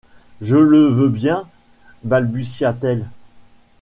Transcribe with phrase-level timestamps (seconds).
[0.41, 1.47] Je le veux bien,
[2.05, 3.05] balbutia-t-elle.